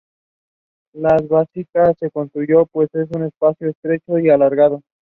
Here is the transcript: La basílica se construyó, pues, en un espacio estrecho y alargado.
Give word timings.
La 0.95 1.15
basílica 1.29 1.93
se 1.93 2.09
construyó, 2.09 2.65
pues, 2.65 2.89
en 2.95 3.07
un 3.15 3.25
espacio 3.25 3.69
estrecho 3.69 4.17
y 4.17 4.31
alargado. 4.31 4.81